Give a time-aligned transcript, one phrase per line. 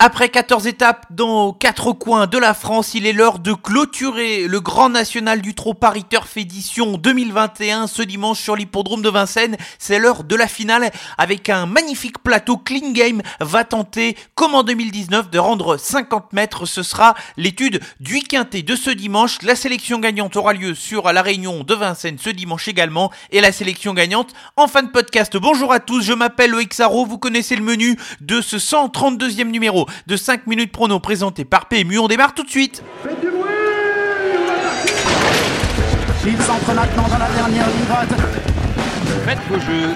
[0.00, 4.60] Après 14 étapes dans quatre coins de la France, il est l'heure de clôturer le
[4.60, 9.56] Grand National du Trot Paris Turf édition 2021 ce dimanche sur l'hippodrome de Vincennes.
[9.78, 12.56] C'est l'heure de la finale avec un magnifique plateau.
[12.56, 16.66] Clean Game va tenter, comme en 2019, de rendre 50 mètres.
[16.66, 19.38] Ce sera l'étude du quintet de ce dimanche.
[19.42, 23.52] La sélection gagnante aura lieu sur la réunion de Vincennes ce dimanche également et la
[23.52, 25.36] sélection gagnante en fin de podcast.
[25.36, 29.83] Bonjour à tous, je m'appelle Loïc Sarro, vous connaissez le menu de ce 132e numéro
[30.06, 31.98] de 5 minutes prono présenté par PMU.
[31.98, 32.82] On démarre tout de suite.
[33.02, 33.42] Faites du bruit
[36.26, 38.08] Il s'entre maintenant dans la dernière ligne droite.
[39.26, 39.94] Faites vos jeux.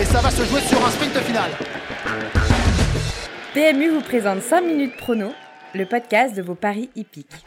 [0.00, 1.50] Et ça va se jouer sur un sprint final.
[3.54, 5.32] PMU vous présente 5 minutes prono,
[5.74, 7.44] le podcast de vos paris hippiques.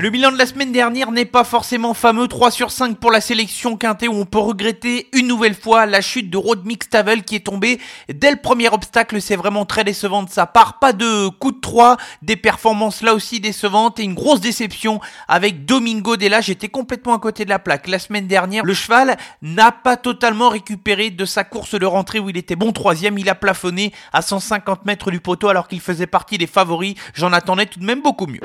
[0.00, 3.20] Le bilan de la semaine dernière n'est pas forcément fameux, 3 sur 5 pour la
[3.20, 7.34] sélection quintée où on peut regretter une nouvelle fois la chute de Road Mixtavel qui
[7.34, 11.26] est tombé dès le premier obstacle, c'est vraiment très décevant de sa part, pas de
[11.26, 16.42] coup de 3, des performances là aussi décevantes et une grosse déception avec Domingo Della,
[16.42, 17.88] j'étais complètement à côté de la plaque.
[17.88, 22.30] La semaine dernière, le cheval n'a pas totalement récupéré de sa course de rentrée où
[22.30, 26.06] il était bon troisième, il a plafonné à 150 mètres du poteau alors qu'il faisait
[26.06, 28.38] partie des favoris, j'en attendais tout de même beaucoup mieux.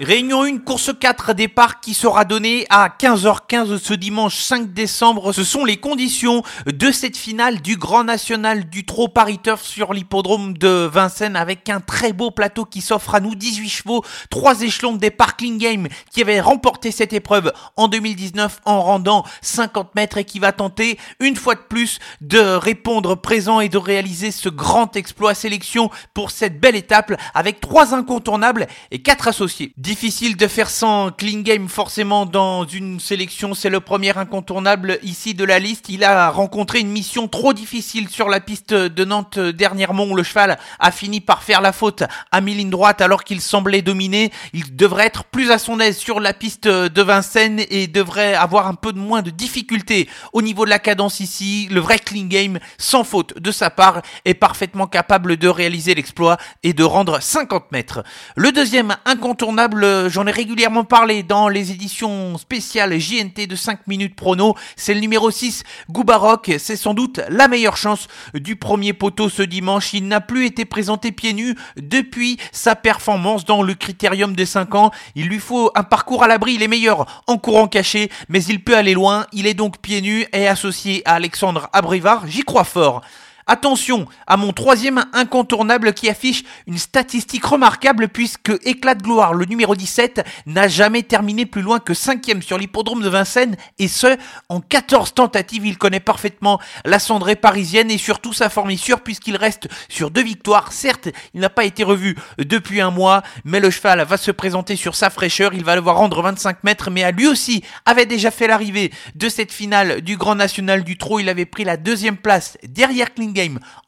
[0.00, 5.32] Réunion 1, course 4, départ qui sera donné à 15h15 ce dimanche 5 décembre.
[5.32, 9.92] Ce sont les conditions de cette finale du Grand National du Trot Paris Turf sur
[9.92, 14.62] l'hippodrome de Vincennes avec un très beau plateau qui s'offre à nous 18 chevaux, 3
[14.62, 19.96] échelons de départ Clean Game qui avait remporté cette épreuve en 2019 en rendant 50
[19.96, 24.30] mètres et qui va tenter une fois de plus de répondre présent et de réaliser
[24.30, 29.74] ce grand exploit sélection pour cette belle étape avec 3 incontournables et 4 associés.
[29.88, 35.32] Difficile de faire sans clean game forcément dans une sélection, c'est le premier incontournable ici
[35.32, 35.88] de la liste.
[35.88, 40.22] Il a rencontré une mission trop difficile sur la piste de Nantes dernièrement où le
[40.22, 44.30] cheval a fini par faire la faute à mi-ligne droite alors qu'il semblait dominer.
[44.52, 48.66] Il devrait être plus à son aise sur la piste de Vincennes et devrait avoir
[48.66, 51.66] un peu moins de difficultés au niveau de la cadence ici.
[51.70, 56.36] Le vrai clean game, sans faute de sa part, est parfaitement capable de réaliser l'exploit
[56.62, 58.04] et de rendre 50 mètres.
[58.36, 59.77] Le deuxième incontournable
[60.08, 64.54] j'en ai régulièrement parlé dans les éditions spéciales JNT de 5 minutes prono.
[64.76, 66.52] C'est le numéro 6, Goubaroc.
[66.58, 69.92] C'est sans doute la meilleure chance du premier poteau ce dimanche.
[69.94, 74.74] Il n'a plus été présenté pieds nus depuis sa performance dans le critérium des 5
[74.74, 74.90] ans.
[75.14, 76.54] Il lui faut un parcours à l'abri.
[76.54, 79.26] Il est meilleur en courant caché, mais il peut aller loin.
[79.32, 82.26] Il est donc pieds nus et associé à Alexandre Abrivard.
[82.26, 83.02] J'y crois fort.
[83.50, 89.46] Attention à mon troisième incontournable qui affiche une statistique remarquable puisque Éclat de gloire, le
[89.46, 94.18] numéro 17, n'a jamais terminé plus loin que cinquième sur l'hippodrome de Vincennes et ce,
[94.50, 95.64] en 14 tentatives.
[95.64, 100.70] Il connaît parfaitement la cendrée parisienne et surtout sa formissure puisqu'il reste sur deux victoires.
[100.70, 104.76] Certes, il n'a pas été revu depuis un mois, mais le cheval va se présenter
[104.76, 105.54] sur sa fraîcheur.
[105.54, 109.30] Il va devoir rendre 25 mètres, mais à lui aussi avait déjà fait l'arrivée de
[109.30, 111.20] cette finale du Grand National du Trot.
[111.20, 113.37] Il avait pris la deuxième place derrière Kling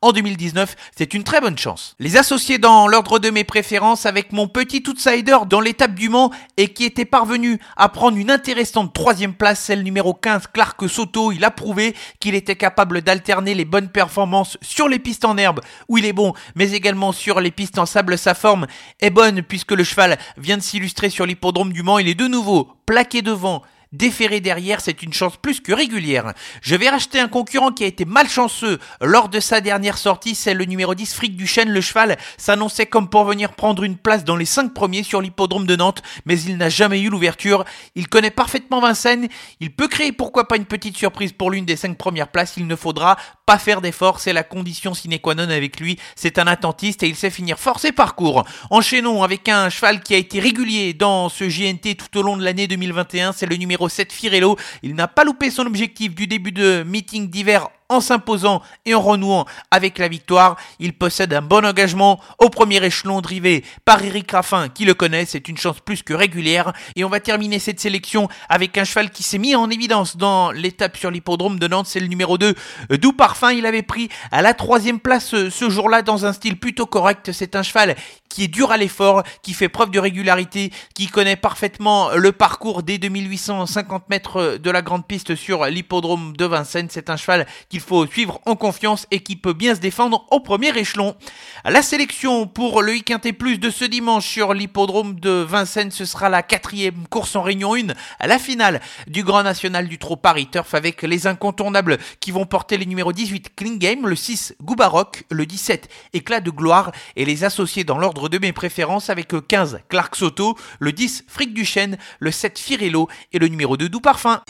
[0.02, 1.94] en 2019, c'est une très bonne chance.
[1.98, 6.30] Les associés dans l'ordre de mes préférences avec mon petit outsider dans l'étape du Mans
[6.56, 11.32] et qui était parvenu à prendre une intéressante troisième place, celle numéro 15, Clark Soto.
[11.32, 15.60] Il a prouvé qu'il était capable d'alterner les bonnes performances sur les pistes en herbe
[15.88, 18.18] où il est bon, mais également sur les pistes en sable.
[18.18, 18.66] Sa forme
[19.00, 21.98] est bonne puisque le cheval vient de s'illustrer sur l'hippodrome du Mans.
[21.98, 23.62] Il est de nouveau plaqué devant
[23.92, 26.32] déférer derrière, c'est une chance plus que régulière.
[26.62, 30.54] Je vais racheter un concurrent qui a été malchanceux lors de sa dernière sortie, c'est
[30.54, 31.70] le numéro 10 Fric du Chêne.
[31.70, 35.66] Le cheval s'annonçait comme pour venir prendre une place dans les 5 premiers sur l'hippodrome
[35.66, 37.64] de Nantes, mais il n'a jamais eu l'ouverture.
[37.94, 39.28] Il connaît parfaitement Vincennes,
[39.58, 42.66] il peut créer pourquoi pas une petite surprise pour l'une des 5 premières places, il
[42.66, 45.98] ne faudra pas faire d'efforts, c'est la condition sine qua non avec lui.
[46.14, 48.44] C'est un attentiste et il sait finir fort ses parcours.
[48.70, 52.44] Enchaînons avec un cheval qui a été régulier dans ce JNT tout au long de
[52.44, 54.56] l'année 2021, c'est le numéro 7 Firello.
[54.82, 59.02] Il n'a pas loupé son objectif du début de meeting d'hiver en s'imposant et en
[59.02, 60.56] renouant avec la victoire.
[60.78, 65.26] Il possède un bon engagement au premier échelon drivé par Eric Raffin qui le connaît,
[65.26, 66.72] c'est une chance plus que régulière.
[66.96, 70.52] Et on va terminer cette sélection avec un cheval qui s'est mis en évidence dans
[70.52, 72.54] l'étape sur l'hippodrome de Nantes, c'est le numéro 2,
[73.00, 73.52] Doux Parfum.
[73.52, 77.32] Il avait pris à la troisième place ce jour-là dans un style plutôt correct.
[77.32, 77.96] C'est un cheval
[78.28, 82.82] qui est dur à l'effort, qui fait preuve de régularité, qui connaît parfaitement le parcours
[82.82, 86.88] des 2850 mètres de la grande piste sur l'hippodrome de Vincennes.
[86.90, 90.26] C'est un cheval qu'il qu'il faut suivre en confiance et qui peut bien se défendre
[90.30, 91.16] au premier échelon.
[91.64, 96.28] La sélection pour le week plus de ce dimanche sur l'hippodrome de Vincennes, ce sera
[96.28, 97.88] la quatrième course en Réunion 1,
[98.18, 102.44] à la finale du Grand National du Trot Paris Turf avec les incontournables qui vont
[102.44, 107.44] porter les numéros 18 Clean le 6 Goubaroc, le 17 Éclat de Gloire et les
[107.44, 111.64] associés dans l'ordre de mes préférences avec le 15 Clark Soto, le 10 Fric du
[111.64, 114.42] Chêne, le 7 Firello et le numéro 2 Doux Parfum.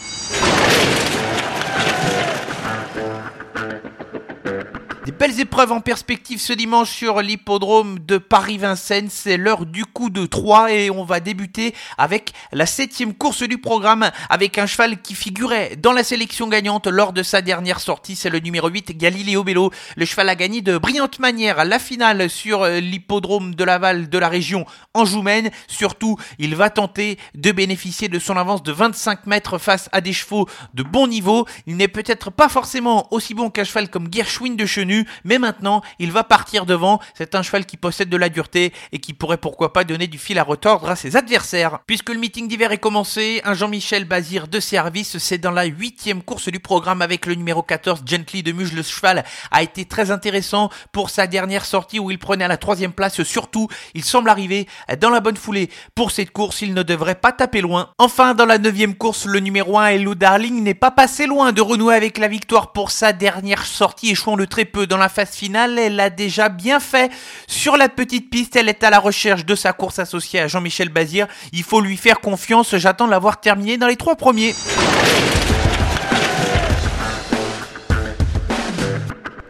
[5.21, 9.11] Belles épreuves en perspective ce dimanche sur l'hippodrome de Paris-Vincennes.
[9.11, 13.59] C'est l'heure du coup de 3 et on va débuter avec la septième course du
[13.59, 18.17] programme avec un cheval qui figurait dans la sélection gagnante lors de sa dernière sortie.
[18.17, 19.71] C'est le numéro 8 Galileo Bello.
[19.95, 24.31] Le cheval a gagné de brillante manière la finale sur l'hippodrome de Laval de la
[24.31, 24.65] région
[24.95, 25.51] Anjoumaine.
[25.69, 30.15] Surtout, il va tenter de bénéficier de son avance de 25 mètres face à des
[30.15, 31.45] chevaux de bon niveau.
[31.67, 35.83] Il n'est peut-être pas forcément aussi bon qu'un cheval comme Gershwin de Chenu mais maintenant
[35.99, 37.01] il va partir devant.
[37.15, 40.19] C'est un cheval qui possède de la dureté et qui pourrait pourquoi pas donner du
[40.19, 41.81] fil à retordre à ses adversaires.
[41.87, 46.23] Puisque le meeting d'hiver est commencé, un Jean-Michel Bazir de service, c'est dans la huitième
[46.23, 48.73] course du programme avec le numéro 14 Gently de Muge.
[48.73, 52.57] Le cheval a été très intéressant pour sa dernière sortie où il prenait à la
[52.57, 53.23] troisième place.
[53.23, 54.67] Surtout, il semble arriver
[55.01, 55.71] dans la bonne foulée.
[55.95, 57.91] Pour cette course, il ne devrait pas taper loin.
[57.99, 61.61] Enfin, dans la neuvième course, le numéro 1 Hello Darling n'est pas passé loin de
[61.61, 65.31] renouer avec la victoire pour sa dernière sortie, échouant de très peu dans la phase
[65.31, 67.11] finale, elle a déjà bien fait
[67.47, 68.57] sur la petite piste.
[68.57, 71.27] Elle est à la recherche de sa course associée à Jean-Michel Bazir.
[71.53, 72.77] Il faut lui faire confiance.
[72.77, 74.55] J'attends de l'avoir terminé dans les trois premiers.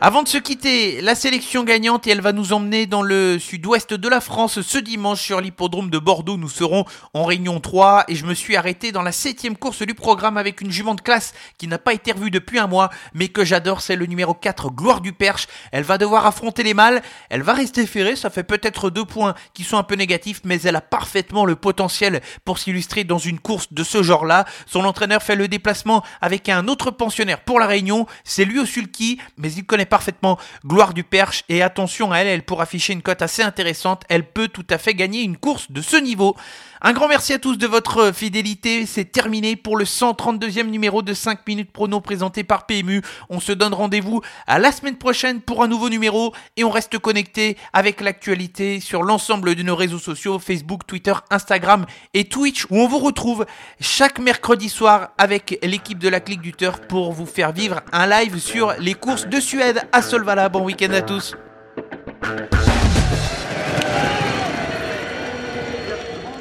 [0.02, 3.92] Avant de se quitter, la sélection gagnante et elle va nous emmener dans le sud-ouest
[3.92, 6.38] de la France ce dimanche sur l'hippodrome de Bordeaux.
[6.38, 9.92] Nous serons en Réunion 3 et je me suis arrêté dans la septième course du
[9.92, 13.28] programme avec une jument de classe qui n'a pas été revue depuis un mois mais
[13.28, 15.48] que j'adore, c'est le numéro 4 Gloire du Perche.
[15.70, 19.34] Elle va devoir affronter les mâles, elle va rester ferrée, ça fait peut-être deux points
[19.52, 23.38] qui sont un peu négatifs mais elle a parfaitement le potentiel pour s'illustrer dans une
[23.38, 24.46] course de ce genre-là.
[24.64, 28.64] Son entraîneur fait le déplacement avec un autre pensionnaire pour la Réunion, c'est lui au
[28.64, 32.94] sulky mais il connaît parfaitement Gloire du Perche et attention à elle, elle pour afficher
[32.94, 36.34] une cote assez intéressante, elle peut tout à fait gagner une course de ce niveau.
[36.82, 38.86] Un grand merci à tous de votre fidélité.
[38.86, 43.02] C'est terminé pour le 132e numéro de 5 minutes prono présenté par PMU.
[43.28, 46.98] On se donne rendez-vous à la semaine prochaine pour un nouveau numéro et on reste
[46.98, 51.84] connecté avec l'actualité sur l'ensemble de nos réseaux sociaux Facebook, Twitter, Instagram
[52.14, 53.44] et Twitch où on vous retrouve
[53.78, 58.06] chaque mercredi soir avec l'équipe de la Clique du Turf pour vous faire vivre un
[58.06, 60.48] live sur les courses de Suède à Solvala.
[60.48, 61.34] Bon week-end à tous.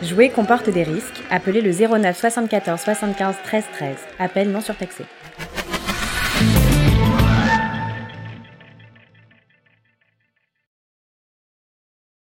[0.01, 1.21] Jouer comporte des risques.
[1.29, 3.95] Appelez le 09 74 75 13 13.
[4.19, 5.05] Appel non surtaxé.